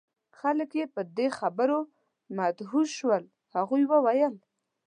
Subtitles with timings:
[0.39, 1.79] خلک یې په دې خبرو
[2.37, 3.23] مدهوش شول.
[3.55, 4.33] هغوی وویل: